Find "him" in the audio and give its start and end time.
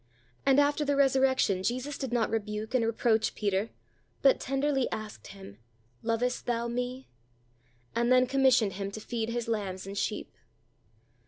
5.27-5.59, 8.73-8.89